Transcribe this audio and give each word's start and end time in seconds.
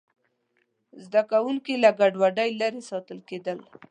زده 1.03 1.21
کوونکي 1.31 1.73
له 1.83 1.89
ګډوډۍ 1.99 2.49
لرې 2.59 2.81
ساتل 2.89 3.19
کېدل. 3.29 3.57